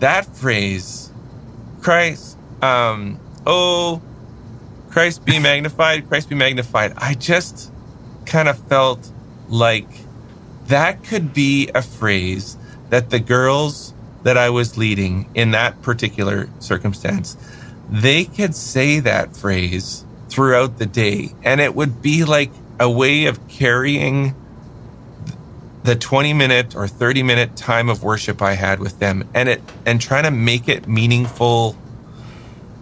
[0.01, 1.11] that phrase,
[1.81, 4.01] Christ, um, oh,
[4.89, 6.93] Christ be magnified, Christ be magnified.
[6.97, 7.71] I just
[8.25, 9.11] kind of felt
[9.47, 9.87] like
[10.67, 12.57] that could be a phrase
[12.89, 17.37] that the girls that I was leading in that particular circumstance,
[17.89, 21.29] they could say that phrase throughout the day.
[21.43, 24.35] And it would be like a way of carrying
[25.83, 29.63] the 20 minute or 30 minute time of worship I had with them and it
[29.85, 31.81] and trying to make it meaningful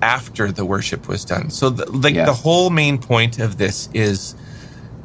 [0.02, 1.50] after the worship was done.
[1.50, 2.28] So the, like Yes.
[2.28, 4.36] the whole main point of this is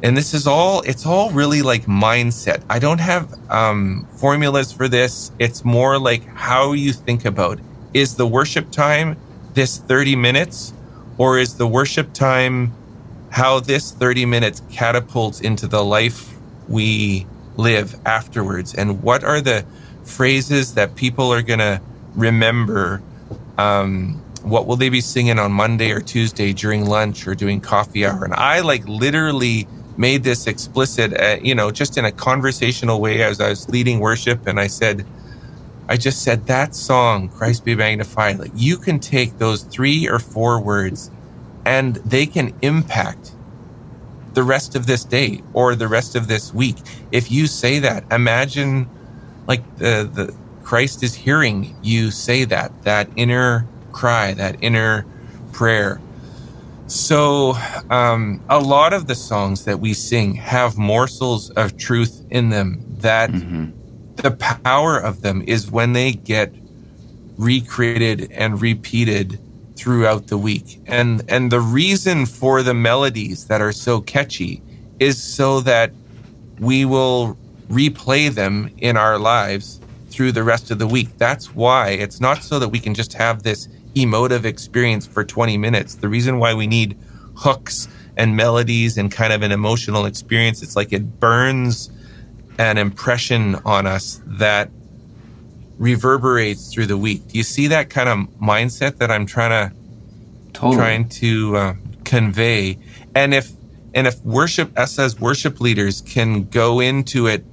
[0.03, 4.87] and this is all it's all really like mindset i don't have um formulas for
[4.87, 7.59] this it's more like how you think about
[7.93, 9.17] is the worship time
[9.53, 10.75] this 30 minutes
[11.17, 12.77] or is the worship time
[13.29, 19.65] how this 30 minutes catapults into the life we live afterwards and what are the
[20.03, 21.81] phrases that people are going to
[22.15, 23.01] remember
[23.57, 28.05] um, what will they be singing on Monday or Tuesday during lunch or doing coffee
[28.05, 28.23] hour?
[28.23, 33.23] And I like literally made this explicit, uh, you know, just in a conversational way
[33.23, 34.45] as I was leading worship.
[34.45, 35.05] And I said,
[35.87, 38.39] I just said that song, Christ be magnified.
[38.39, 41.09] Like you can take those three or four words
[41.65, 43.31] and they can impact
[44.35, 46.77] the rest of this day or the rest of this week.
[47.11, 48.89] If you say that, imagine
[49.47, 55.05] like the, the Christ is hearing you say that, that inner cry, that inner
[55.51, 56.01] prayer.
[56.87, 57.53] So,
[57.89, 62.83] um, a lot of the songs that we sing have morsels of truth in them
[62.99, 63.31] that
[64.17, 66.53] the power of them is when they get
[67.37, 69.39] recreated and repeated
[69.75, 70.81] throughout the week.
[70.85, 74.61] And and the reason for the melodies that are so catchy
[74.99, 75.91] is so that
[76.59, 77.37] we will
[77.69, 81.09] replay them in our lives through the rest of the week.
[81.17, 85.57] That's why it's not so that we can just have this emotive experience for 20
[85.57, 85.95] minutes.
[85.95, 86.97] The reason why we need
[87.35, 91.89] hooks and melodies and kind of an emotional experience, it's like it burns
[92.57, 94.69] an impression on us that
[95.77, 97.27] reverberates through the week.
[97.27, 99.75] Do you see that kind of mindset that I'm trying to
[100.53, 100.75] Totally.
[100.77, 102.77] trying to uh, convey?
[103.13, 103.51] And if
[103.93, 107.45] and if worship us as worship leaders can go into it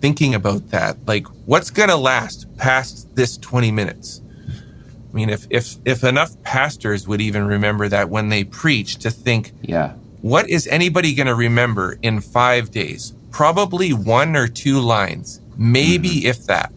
[0.00, 4.20] thinking about that, like what's going to last past this 20 minutes?
[4.48, 9.10] I mean, if if if enough pastors would even remember that when they preach, to
[9.10, 9.92] think Yeah.
[10.22, 13.12] what is anybody going to remember in five days?
[13.30, 16.72] Probably one or two lines, maybe if that.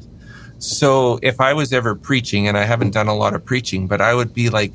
[0.65, 4.01] So if I was ever preaching, and I haven't done a lot of preaching, but
[4.01, 4.73] I would be like,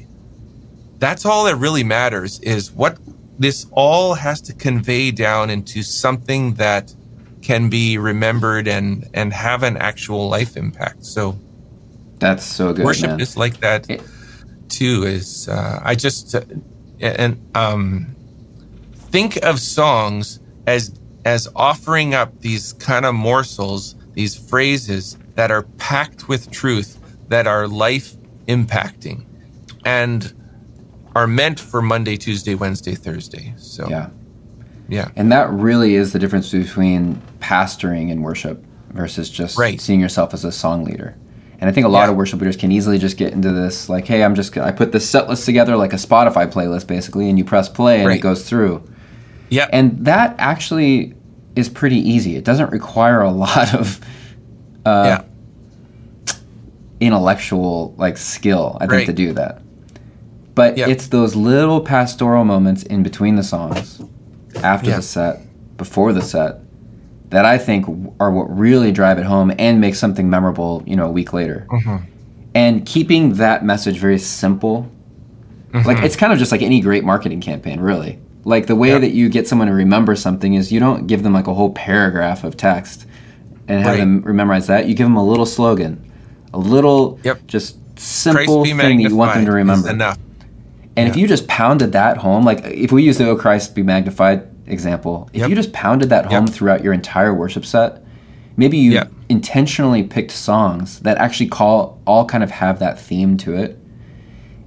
[0.98, 2.98] that's all that really matters is what
[3.38, 6.94] this all has to convey down into something that
[7.42, 11.04] can be remembered and and have an actual life impact.
[11.04, 11.36] So
[12.18, 12.84] That's so good.
[12.84, 13.20] worship man.
[13.20, 14.02] is like that It-
[14.68, 16.40] too is uh, i just uh,
[17.00, 18.06] and um
[19.10, 20.92] think of songs as
[21.24, 26.98] as offering up these kind of morsels these phrases that are packed with truth
[27.28, 28.14] that are life
[28.46, 29.24] impacting
[29.86, 30.34] and
[31.14, 34.10] are meant for monday tuesday wednesday thursday so yeah.
[34.90, 39.80] yeah And that really is the difference between pastoring and worship versus just Right.
[39.80, 41.16] seeing yourself as a song leader.
[41.58, 42.10] And I think a lot Yeah.
[42.10, 44.92] of worship leaders can easily just get into this, like, hey, I'm just, I put
[44.92, 48.18] this set list together like a Spotify playlist, basically, and you press play and it
[48.18, 48.82] goes through.
[49.48, 49.68] Yeah.
[49.72, 51.14] And that actually
[51.56, 52.36] is pretty easy.
[52.36, 54.00] It doesn't require a lot of
[54.84, 55.22] uh, yeah.
[57.00, 59.06] Intellectual like skill, I think, Right.
[59.06, 59.62] to do that.
[60.54, 60.88] But Yep.
[60.88, 64.00] it's those little pastoral moments in between the songs,
[64.62, 65.40] after the set,
[65.76, 66.60] before the set,
[67.30, 67.86] that I think
[68.18, 71.66] are what really drive it home and make something memorable, you know, a week later.
[71.70, 71.96] Mm-hmm.
[72.54, 74.88] And keeping that message very simple,
[75.72, 75.86] Mm-hmm.
[75.86, 78.18] like it's kind of just like any great marketing campaign, really.
[78.44, 79.02] Like the way Yep.
[79.02, 81.70] that you get someone to remember something is you don't give them like a whole
[81.70, 83.06] paragraph of text
[83.68, 84.00] and have Right.
[84.00, 84.88] them memorize that.
[84.88, 86.04] You give them a little slogan,
[86.52, 87.46] a little Yep.
[87.46, 89.88] just simple thing that you want them to remember.
[89.90, 90.18] Enough.
[90.96, 93.82] And if you just pounded that home, like if we use the "Oh Christ be
[93.82, 95.50] magnified" example, if Yep.
[95.50, 96.54] you just pounded that home Yep.
[96.54, 98.02] throughout your entire worship set,
[98.56, 99.12] maybe you Yep.
[99.28, 103.78] intentionally picked songs that actually call all kind of have that theme to it,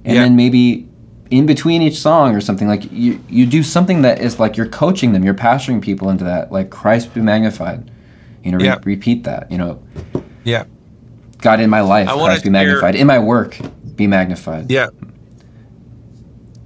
[0.04, 0.22] and Yeah.
[0.22, 0.88] then maybe
[1.30, 4.66] in between each song or something like you you do something that is like you're
[4.66, 7.90] coaching them, you're pastoring people into that, like Christ be magnified,
[8.42, 9.78] you know, re- repeat that, you know,
[10.44, 10.64] Yeah.
[11.44, 13.58] God in my life, I Christ be hear- magnified, in my work,
[13.94, 14.70] be magnified.
[14.70, 14.88] Yeah.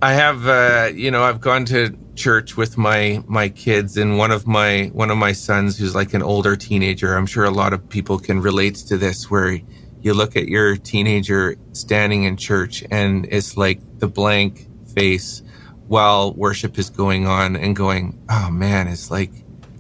[0.01, 4.31] I have uh, you know, I've gone to church with my my kids and one
[4.31, 7.17] of my one of my sons who's like an older teenager.
[7.17, 9.59] I'm sure a lot of people can relate to this where
[10.01, 15.43] you look at your teenager standing in church and it's like the blank face
[15.89, 19.33] while worship is going on and going, "Oh man, it's like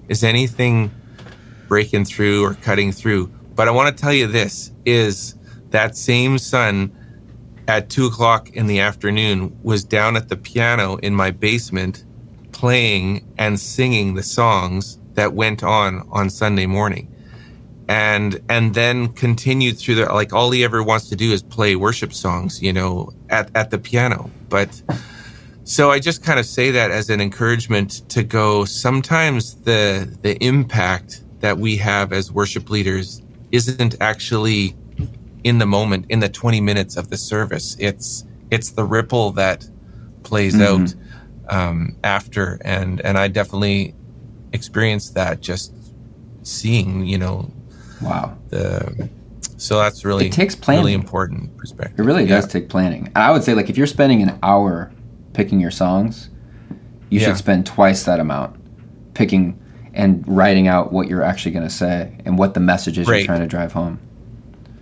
[0.08, 0.90] is anything
[1.68, 5.34] breaking through or cutting through?" But I want to tell you this is
[5.70, 6.96] that same son
[7.66, 12.04] at two o'clock in the afternoon was down at the piano in my basement
[12.52, 17.12] playing and singing the songs that went on on Sunday morning.
[17.88, 21.74] And, and then continued through the, like all he ever wants to do is play
[21.74, 24.30] worship songs, you know, at, at the piano.
[24.48, 24.80] But
[25.64, 30.36] so I just kind of say that as an encouragement to go, sometimes the, the
[30.44, 33.20] impact that we have as worship leaders
[33.52, 34.76] isn't actually
[35.44, 39.68] in the moment in the 20 minutes of the service it's it's the ripple that
[40.22, 40.62] plays Mhm.
[40.66, 40.94] out
[41.54, 43.94] um, after and and i definitely
[44.52, 45.72] experienced that just
[46.42, 47.50] seeing you know
[48.02, 48.36] Wow.
[48.50, 49.08] the
[49.56, 50.82] so that's really It takes planning.
[50.84, 52.36] really important perspective It really Yeah.
[52.40, 53.06] does take planning.
[53.14, 54.92] And I would say, like, if you're spending an hour
[55.32, 56.30] picking your songs,
[57.10, 57.26] you Yeah.
[57.28, 58.54] should spend twice that amount
[59.14, 59.58] picking
[59.94, 63.24] and writing out what you're actually going to say and what the message is you're
[63.24, 63.98] trying to drive home.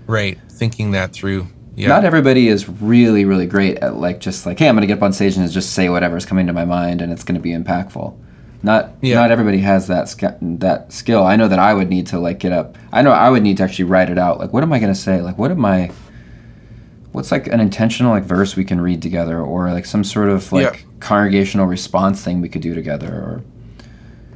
[0.06, 4.58] right thinking that through yeah Not everybody is really, really great at, like, just like,
[4.58, 6.64] hey, I'm going to get up on stage and just say whatever's coming to my
[6.64, 8.16] mind and it's going to be impactful.
[8.62, 9.16] Not Yeah.
[9.16, 11.22] not everybody has that sk- that skill.
[11.24, 12.78] I know that I would need to like get up.
[12.92, 14.38] I know I would need to actually write it out.
[14.38, 15.20] Like, what am I going to say?
[15.20, 15.90] Like, what am I?
[17.12, 20.50] What's like an intentional like verse we can read together, or like some sort of
[20.52, 20.80] like Yeah.
[21.00, 23.42] congregational response thing we could do together, or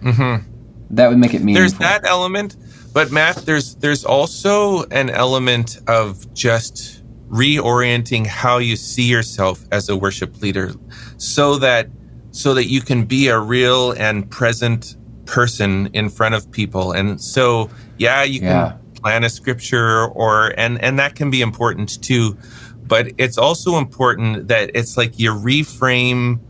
[0.02, 0.42] Mhm.
[0.90, 1.60] That would make it meaningful.
[1.60, 2.56] there's that element
[2.92, 9.88] but matt there's there's also an element of just reorienting how you see yourself as
[9.88, 10.72] a worship leader
[11.16, 11.88] so that
[12.32, 17.20] so that you can be a real and present person in front of people and
[17.20, 18.72] so yeah you can Yeah.
[18.96, 22.36] plan a scripture or and and that can be important too
[22.82, 26.40] but it's also important that it's like you reframe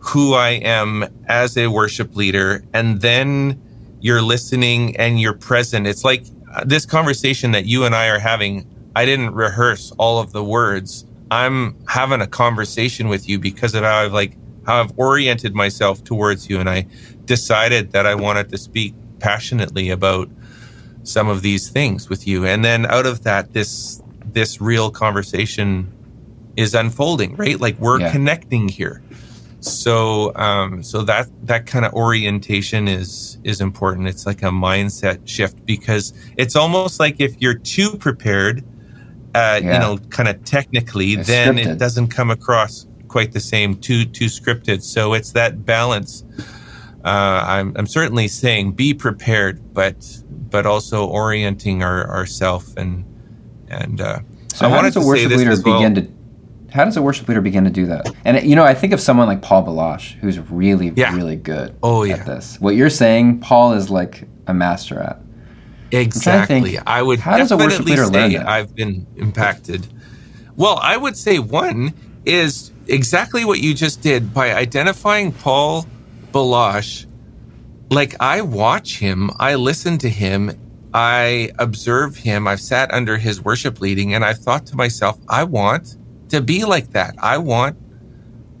[0.00, 3.60] who I am as a worship leader, and then
[4.00, 5.86] you're listening and you're present.
[5.86, 8.66] It's like uh, this conversation that you and I are having.
[8.96, 11.04] I didn't rehearse all of the words.
[11.30, 14.36] I'm having a conversation with you because of how I've like
[14.66, 16.86] how I've oriented myself towards you, and I
[17.26, 20.28] decided that I wanted to speak passionately about
[21.02, 25.92] some of these things with you, and then out of that, this this real conversation
[26.56, 27.36] is unfolding.
[27.36, 28.10] Right, like we're Yeah.
[28.12, 29.02] connecting here
[29.60, 35.26] so um so that that kind of orientation is is important it's like a mindset
[35.28, 38.64] shift because it's almost like if you're too prepared
[39.34, 39.74] uh Yeah.
[39.74, 41.66] you know kind of technically It's then scripted.
[41.72, 46.24] it doesn't come across quite the same too too scripted so it's that balance
[47.04, 49.96] uh i'm i'm certainly saying be prepared but
[50.50, 53.04] but also orienting our ourself and
[53.68, 54.18] and uh
[54.54, 55.78] So I how wanted to worship this leader as well.
[55.80, 56.19] begin to?
[56.72, 58.10] How does a worship leader begin to do that?
[58.24, 61.14] And you know, I think of someone like Paul Baloche, who's really, Yeah.
[61.14, 62.22] really good Oh, at yeah.
[62.24, 62.60] this.
[62.60, 65.20] What you're saying, Paul is like a master at.
[65.92, 66.72] Exactly.
[66.72, 68.48] think, I would how does a worship leader learn that?
[68.48, 69.86] I've been impacted.
[70.56, 71.92] Well, I would say one
[72.24, 75.86] is exactly what you just did by identifying Paul
[76.32, 77.06] Baloche.
[77.90, 80.52] Like I watch him, I listen to him,
[80.94, 82.46] I observe him.
[82.46, 85.96] I've sat under his worship leading and I thought to myself, I want
[86.30, 87.14] to be like that.
[87.18, 87.76] I want,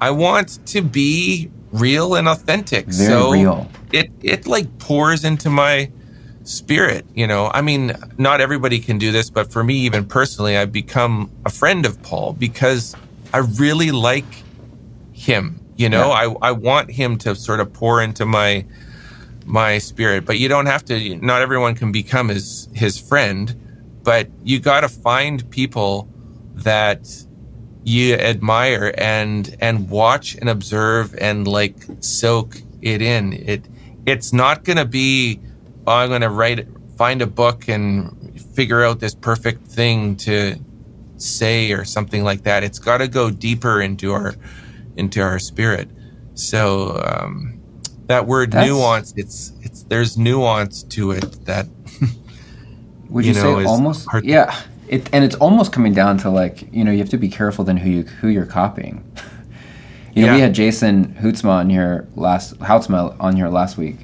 [0.00, 2.86] I want to be real and authentic.
[2.86, 3.70] Very so real.
[3.92, 5.90] it, it like pours into my
[6.44, 7.50] spirit, you know.
[7.52, 11.50] I mean, not everybody can do this, but for me, even personally, I've become a
[11.50, 12.94] friend of Paul because
[13.32, 14.24] I really like
[15.12, 15.60] him.
[15.76, 16.34] You know, Yeah.
[16.42, 18.66] I, I want him to sort of pour into my
[19.46, 20.26] my spirit.
[20.26, 21.16] But you don't have to.
[21.16, 23.54] Not everyone can become his his friend,
[24.02, 26.08] but you got to find people
[26.54, 27.08] that
[27.84, 33.32] you admire and and watch and observe and like soak it in.
[33.32, 33.66] It
[34.06, 35.40] it's not going to be.
[35.86, 36.66] Oh, I'm going to write
[36.96, 40.56] find a book and figure out this perfect thing to
[41.16, 42.62] say or something like that.
[42.62, 44.34] It's got to go deeper into our
[44.96, 45.88] into our spirit.
[46.34, 47.60] So um,
[48.06, 51.66] that word That's- nuance, it's it's there's nuance to it that
[53.08, 54.08] Would you you, know, say almost?
[54.22, 54.54] Yeah,
[54.90, 57.64] it, and it's almost coming down to like you know you have to be careful
[57.64, 59.04] then who you who you're copying.
[60.14, 63.96] you know, we had Jason Hootsma on here last Houtsma on here last week,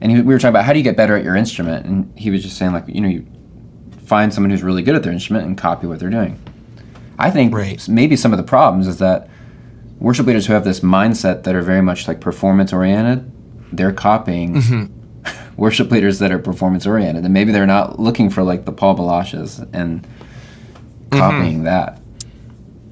[0.00, 2.16] and he, we were talking about how do you get better at your instrument, and
[2.18, 3.26] he was just saying like you know you
[4.04, 6.38] find someone who's really good at their instrument and copy what they're doing.
[7.18, 7.88] I think Right.
[7.88, 9.28] maybe some of the problems is that
[9.98, 13.32] worship leaders who have this mindset that are very much like performance oriented,
[13.72, 14.92] they're copying Mm-hmm.
[15.56, 18.94] worship leaders that are performance oriented, and maybe they're not looking for like the Paul
[18.94, 20.06] Baloches and
[21.10, 21.18] Mm-hmm.
[21.18, 22.00] copying that.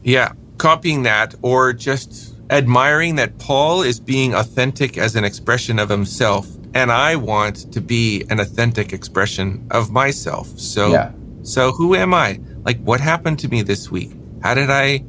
[0.02, 5.88] Yeah, copying that or just admiring that Paul is being authentic as an expression of
[5.88, 10.46] himself, and I want to be an authentic expression of myself.
[10.58, 11.10] So, Yeah.
[11.42, 12.38] so who am I?
[12.64, 14.12] Like, what happened to me this week?
[14.42, 15.02] How did I,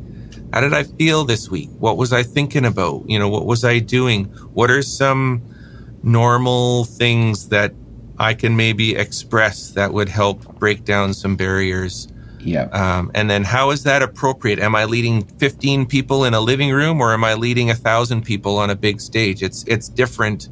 [0.53, 1.69] how did I feel this week?
[1.79, 3.03] What was I thinking about?
[3.07, 4.25] You know, what was I doing?
[4.53, 5.41] What are some
[6.03, 7.73] normal things that
[8.17, 12.07] I can maybe express that would help break down some barriers?
[12.45, 14.59] Yeah, Um, and then how is that appropriate?
[14.59, 18.23] Am I leading 15 people in a living room or am I leading a thousand
[18.23, 19.41] people on a big stage?
[19.41, 20.49] It's, it's different.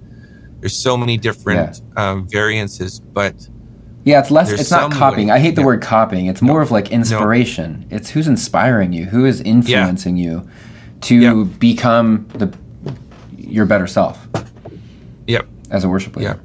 [0.60, 3.48] There's so many different um, variances, but
[4.06, 4.20] yeah.
[4.20, 4.52] It's less.
[4.52, 5.28] It's not copying.
[5.28, 5.68] way- I hate the yeah.
[5.68, 6.26] word copying.
[6.26, 7.86] It's more of like inspiration.
[7.90, 10.50] It's who's inspiring you, who is influencing you
[11.02, 11.44] to Yeah.
[11.60, 12.54] become the
[13.38, 14.28] your better self
[15.28, 15.46] yep.
[15.70, 16.40] as a worship leader.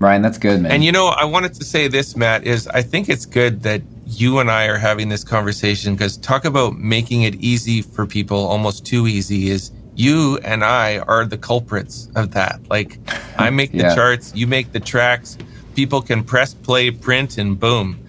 [0.00, 0.72] Ryan, that's good, man.
[0.72, 3.82] And you know, I wanted to say this, Matt, is I think it's good that
[4.06, 8.38] you and I are having this conversation because talk about making it easy for people,
[8.38, 12.60] almost too easy, is you and I are the culprits of that.
[12.68, 12.98] Like,
[13.38, 13.94] I make the Yeah.
[13.94, 15.38] charts, you make the tracks,
[15.74, 18.00] people can press play, print, and boom.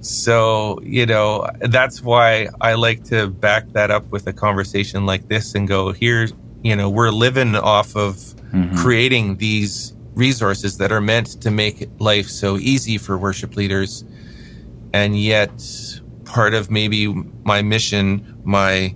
[0.00, 5.28] So, you know, that's why I like to back that up with a conversation like
[5.28, 6.28] this and go, here,
[6.62, 8.76] you know, we're living off of mm-hmm.
[8.76, 14.04] creating these resources that are meant to make life so easy for worship leaders.
[14.92, 15.52] And yet,
[16.24, 17.06] part of maybe
[17.44, 18.94] my mission, my,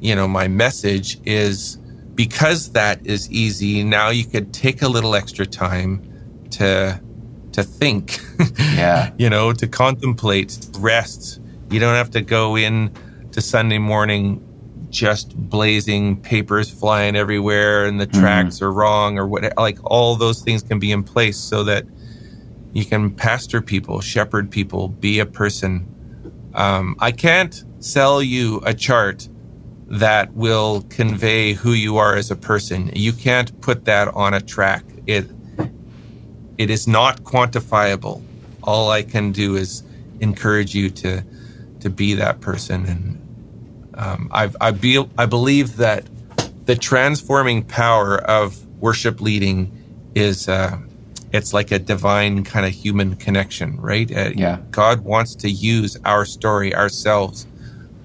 [0.00, 1.76] you know, my message is
[2.14, 6.02] because that is easy, now you could take a little extra time
[6.52, 6.98] to,
[7.52, 8.18] to think.
[8.58, 11.40] yeah, you know, to contemplate, rest.
[11.70, 12.90] You don't have to go in
[13.32, 14.45] to Sunday morning
[14.96, 19.44] just blazing, papers flying everywhere, and the tracks are wrong or what.
[19.56, 21.84] Like all those things can be in place so that
[22.72, 25.86] you can pastor people, shepherd people, be a person.
[26.54, 29.28] Um, I can't sell you a chart
[29.88, 32.90] that will convey who you are as a person.
[32.94, 34.84] You can't put that on a track.
[35.06, 35.30] It
[36.58, 38.22] it is not quantifiable.
[38.62, 39.82] All I can do is
[40.20, 41.22] encourage you to
[41.80, 43.25] to be that person, and
[43.96, 46.06] um, I I, be, I believe that
[46.66, 49.72] the transforming power of worship leading
[50.14, 50.78] is uh,
[51.32, 54.10] it's like a divine kind of human connection, right?
[54.10, 54.58] Uh, Yeah.
[54.70, 57.46] God wants to use our story, ourselves,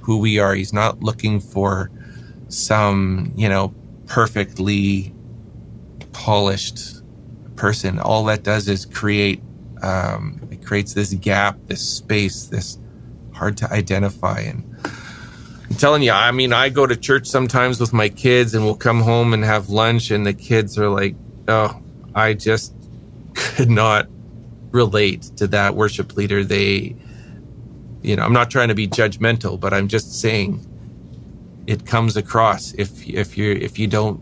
[0.01, 0.53] who we are.
[0.55, 1.91] He's not looking for
[2.49, 3.73] some you know
[4.07, 5.13] perfectly
[6.11, 7.01] polished
[7.55, 7.99] person.
[7.99, 9.41] All that does is create
[9.81, 12.77] um, it creates this gap, this space, this
[13.33, 14.39] hard to identify.
[14.41, 14.70] And
[15.71, 18.75] I'm telling you, I mean, I go to church sometimes with my kids, and we'll
[18.75, 21.15] come home and have lunch, and the kids are like,
[21.47, 21.81] "Oh,
[22.13, 22.73] I just
[23.35, 24.09] could not
[24.71, 26.93] relate to that worship leader." They,
[28.01, 30.59] you know, I'm not trying to be judgmental, but I'm just saying
[31.67, 34.21] it comes across if if you if you don't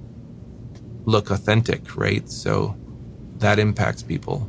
[1.05, 2.29] look authentic, right?
[2.29, 2.77] So
[3.39, 4.47] that impacts people.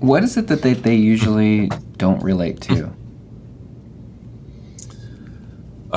[0.00, 2.92] what is it that they, they usually don't relate to?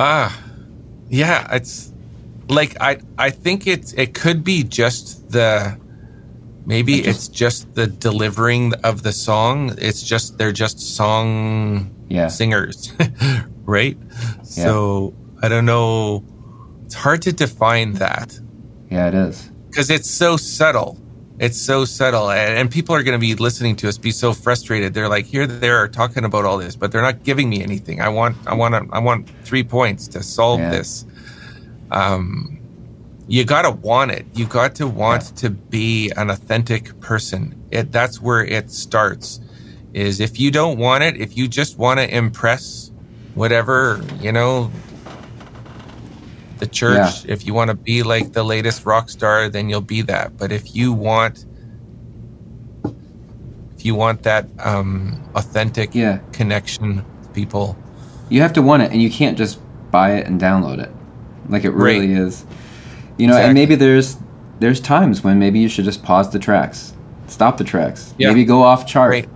[0.00, 0.30] Ah,
[1.10, 1.92] yeah, it's
[2.48, 5.76] like I I think it's it could be just the
[6.66, 9.74] Maybe just- it's just the delivering of the song.
[9.78, 12.28] It's just they're just song Yeah.
[12.28, 12.92] singers,
[13.64, 13.96] right?
[14.44, 16.22] So I don't know.
[16.84, 18.38] It's hard to define that
[18.90, 19.50] Yeah, it is.
[19.68, 20.96] because it's so subtle.
[21.40, 24.32] It's so subtle, and, and people are going to be listening to us be so
[24.32, 24.92] frustrated.
[24.92, 28.00] They're like, here they are talking about all this, but they're not giving me anything.
[28.00, 30.70] I want, I want, I want three points to solve Yeah.
[30.70, 31.04] this.
[31.90, 32.58] Um,
[33.28, 34.26] you got to want it.
[34.34, 37.54] You got to want to be an authentic person.
[37.70, 39.40] It that's where it starts.
[39.92, 42.90] Is if you don't want it, if you just want to impress
[43.34, 44.70] whatever you know
[46.58, 47.24] the church.
[47.26, 50.36] If you want to be like the latest rock star, then you'll be that.
[50.36, 51.44] But if you want,
[53.76, 56.18] if you want that um, authentic Yeah.
[56.32, 57.76] connection with people,
[58.30, 59.58] You have to want it, and you can't just
[59.90, 60.90] buy it and download it.
[61.48, 62.44] Like it really is.
[63.16, 64.16] You know, and maybe there's
[64.60, 66.92] there's times when maybe you should just pause the tracks,
[67.28, 68.28] stop the tracks, Yeah.
[68.28, 69.28] maybe go off chart, Right.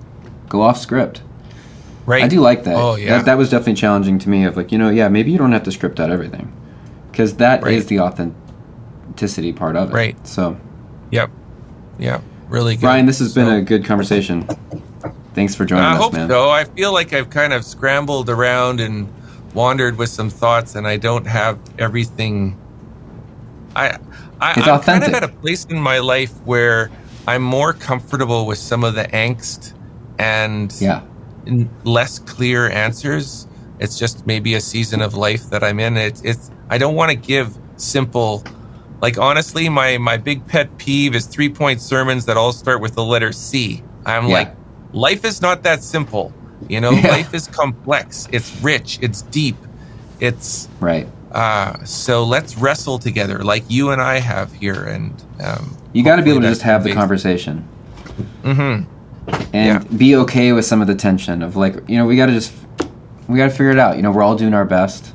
[0.48, 1.22] go off script.
[2.04, 2.24] right?
[2.24, 2.74] I do like that.
[2.76, 3.24] Oh yeah, that.
[3.26, 4.44] That was definitely challenging to me.
[4.44, 6.52] Of like, you know, yeah, maybe you don't have to script out everything,
[7.12, 7.86] because that is Right.
[7.86, 9.94] the authenticity part of it.
[9.94, 10.26] Right.
[10.26, 10.56] So,
[11.10, 11.30] yep,
[11.98, 12.22] yep.
[12.48, 12.86] Really good.
[12.86, 14.46] Ryan, this has been a good conversation.
[15.34, 16.28] Thanks for joining I us, hope man.
[16.28, 16.50] so.
[16.50, 19.08] I feel like I've kind of scrambled around and
[19.54, 22.58] wandered with some thoughts, and I don't have everything.
[23.74, 23.96] I,
[24.40, 25.12] I It's I'm authentic.
[25.12, 26.90] kind of at a place in my life where
[27.26, 29.72] I'm more comfortable with some of the angst
[30.18, 31.00] and Yeah.
[31.84, 33.46] less clear answers.
[33.78, 35.96] It's just maybe a season of life that I'm in.
[35.96, 38.42] It's, it's I don't want to give simple.
[39.02, 42.94] Like honestly, my my big pet peeve is three point sermons that all start with
[42.94, 43.82] the letter C.
[44.06, 44.34] I'm Yeah.
[44.34, 44.54] like,
[44.94, 46.32] life is not that simple.
[46.68, 47.08] You know, Yeah.
[47.08, 48.26] life is complex.
[48.32, 48.98] It's rich.
[49.02, 49.56] It's deep.
[50.18, 51.06] It's Right.
[51.32, 55.12] uh, so let's wrestle together, like you and I have here, and
[55.44, 57.64] um, You got to be able to just have the conversation.
[58.44, 58.86] Mhm.
[59.52, 59.78] and Yeah.
[59.96, 62.52] be okay with some of the tension of like you know we got to just
[63.28, 65.12] we got to figure it out you know we're all doing our best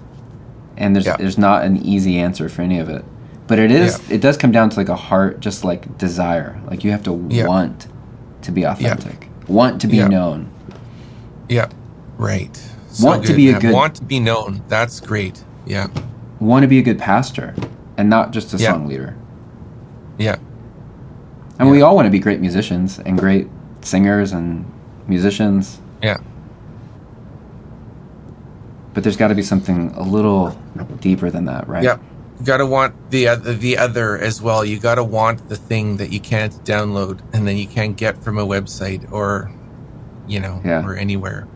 [0.78, 1.18] and there's Yeah.
[1.18, 3.04] there's not an easy answer for any of it.
[3.48, 4.16] But it is Yeah.
[4.16, 6.58] it does come down to like a heart just like desire.
[6.70, 7.88] Like you have to want
[8.42, 9.30] to be authentic.
[9.48, 10.48] Want to be known.
[11.50, 11.68] Yeah,
[12.18, 12.60] right.
[13.02, 14.62] Want to be a good- want to be known.
[14.68, 15.44] That's great.
[15.66, 15.88] Yeah,
[16.40, 17.54] want to be a good pastor
[17.98, 19.16] and not just a song leader.
[20.18, 20.36] Yeah,
[21.60, 23.48] and we all want to be great musicians and great
[23.82, 24.66] singers and
[25.08, 25.80] musicians.
[26.04, 26.18] Yeah,
[28.98, 30.60] but there's got to be something a little
[31.02, 32.00] deeper than that right yeah.
[32.40, 34.66] You gotta want the other, the other as well.
[34.66, 38.40] You gotta want the thing that you can't download and then you can't get from
[38.40, 39.52] a website or,
[40.28, 40.84] you know, Yeah.
[40.84, 41.48] or anywhere.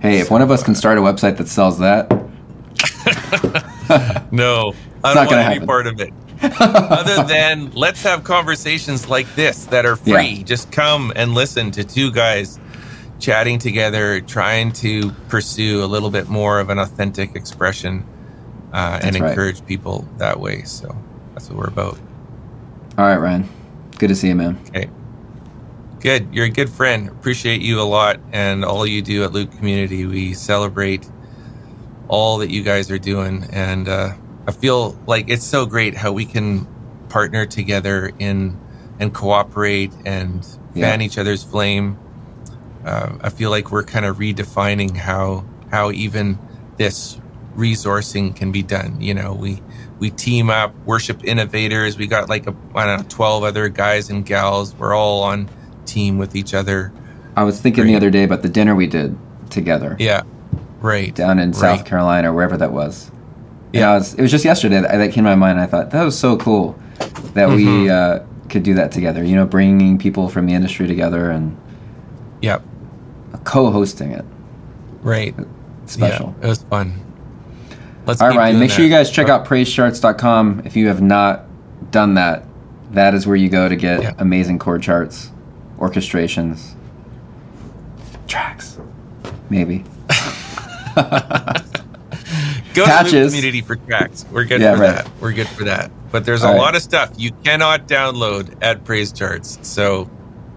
[0.00, 2.10] hey if one of us can start a website that sells that
[4.32, 6.12] No, I don't want any part of it.
[6.42, 10.38] Other than let's have conversations like this that are free.
[10.38, 10.42] Yeah.
[10.42, 12.58] Just come and listen to two guys
[13.18, 18.06] chatting together, trying to pursue a little bit more of an authentic expression
[18.72, 19.30] uh, and right.
[19.30, 20.62] encourage people that way.
[20.62, 20.96] So
[21.34, 21.98] that's what we're about.
[22.96, 23.48] All right, Ryan.
[23.98, 24.58] Good to see you, man.
[24.68, 24.88] Okay.
[26.00, 26.28] Good.
[26.32, 27.08] You're a good friend.
[27.08, 30.06] Appreciate you a lot and all you do at Loop Community.
[30.06, 31.10] We celebrate
[32.06, 33.48] all that you guys are doing.
[33.52, 34.14] And uh,
[34.46, 36.66] I feel like it's so great how we can
[37.08, 38.58] partner together in
[39.00, 41.06] and cooperate and fan Yeah.
[41.06, 41.98] each other's flame.
[42.88, 46.38] Uh, I feel like we're kind of redefining how how even
[46.78, 47.20] this
[47.56, 49.00] resourcing can be done.
[49.00, 49.60] You know, we
[49.98, 51.98] we team up, worship innovators.
[51.98, 54.74] We got like a I don't know, twelve other guys and gals.
[54.74, 55.48] We're all on
[55.84, 56.92] team with each other.
[57.36, 57.90] I was thinking Great.
[57.92, 59.16] the other day about the dinner we did
[59.50, 60.22] together Yeah,
[60.80, 61.14] right.
[61.14, 61.86] down in South Right.
[61.86, 63.10] Carolina, wherever that was.
[63.72, 63.90] Yeah, Yeah.
[63.92, 65.60] it was, it was just yesterday that, that came to my mind.
[65.60, 66.76] I thought that was so cool
[67.34, 67.90] that we Mm-hmm.
[68.24, 69.22] uh, could do that together.
[69.24, 71.56] You know, bringing people from the industry together and
[72.42, 72.62] Yep,
[73.44, 74.24] co-hosting it.
[75.02, 75.34] right.
[75.86, 76.34] Special.
[76.40, 76.92] Yeah, it was fun.
[78.04, 78.58] Let's All right, Ryan.
[78.60, 81.44] Make sure you guys check out praisecharts.com if you have not
[81.90, 82.44] done that.
[82.90, 84.12] That is where you go to get Yeah.
[84.18, 85.30] amazing chord charts,
[85.78, 86.74] orchestrations,
[88.26, 88.78] tracks,
[89.50, 89.84] maybe.
[92.74, 93.12] Go to Patches.
[93.12, 94.24] Loop Community for tracks.
[94.30, 94.96] We're good Yeah, for right.
[94.96, 95.10] that.
[95.20, 95.90] We're good for that.
[96.12, 96.60] But there's a All right.
[96.60, 99.58] lot of stuff you cannot download at Praise Charts.
[99.62, 100.02] So,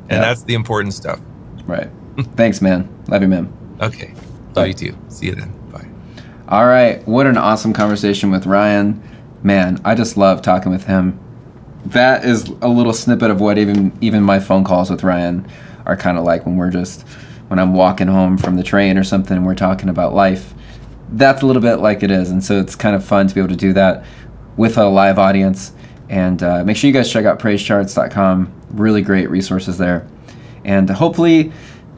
[0.10, 0.22] and Yeah.
[0.22, 1.20] that's the important stuff.
[1.66, 1.90] Right.
[2.36, 2.90] Thanks, man.
[3.08, 3.78] Love you, man.
[3.82, 4.14] Okay.
[4.56, 4.98] Love you too.
[5.10, 5.52] See you then.
[5.72, 5.88] Bye.
[6.48, 7.06] All right.
[7.08, 9.02] What an awesome conversation with Ryan.
[9.44, 11.20] Man, I just love talking with him.
[11.86, 15.48] That is a little snippet of what even even my phone calls with Ryan
[15.86, 17.08] are kind of like when we're just
[17.48, 20.54] when I'm walking home from the train or something and we're talking about life.
[21.10, 23.42] That's a little bit like it is, and so it's kind of fun to be
[23.42, 24.06] able to do that
[24.58, 25.74] with a live audience.
[26.08, 30.08] And uh, make sure you guys check out praisecharts.com really great resources there.
[30.64, 31.52] And hopefully,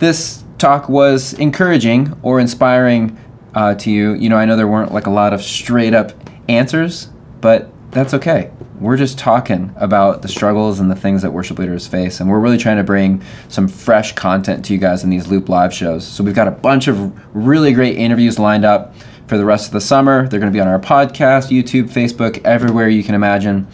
[0.03, 3.17] this talk was encouraging or inspiring
[3.55, 4.13] uh, to you.
[4.13, 6.11] You know, I know there weren't like a lot of straight up
[6.49, 7.09] answers,
[7.41, 8.51] but that's okay.
[8.79, 12.39] We're just talking about the struggles and the things that worship leaders face, and we're
[12.39, 16.05] really trying to bring some fresh content to you guys in these Loop Live shows.
[16.05, 18.93] So we've got a bunch of really great interviews lined up
[19.27, 20.27] for the rest of the summer.
[20.27, 23.67] They're going to be on our podcast, YouTube, Facebook, everywhere you can imagine.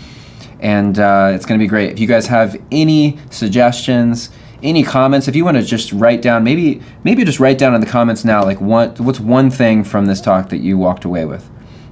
[0.59, 1.91] And uh, it's going to be great.
[1.91, 4.29] If you guys have any suggestions,
[4.63, 7.81] any comments, if you want to just write down, maybe maybe just write down in
[7.81, 11.25] the comments now, like what what's one thing from this talk that you walked away
[11.25, 11.49] with.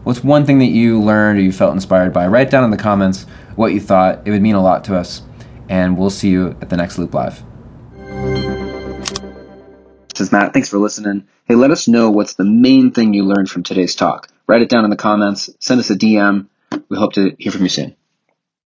[0.07, 2.27] What's one thing that you learned or you felt inspired by?
[2.27, 3.25] Write down in the comments
[3.57, 4.21] what you thought.
[4.25, 5.21] It would mean a lot to us.
[5.67, 7.43] And we'll see you at the next Loop Live.
[10.07, 10.53] This is Matt.
[10.53, 11.27] Thanks for listening.
[11.43, 14.29] Hey, let us know what's the main thing you learned from today's talk.
[14.47, 15.49] Write it down in the comments.
[15.59, 16.47] Send us a DM.
[16.87, 17.96] We hope to hear from you soon.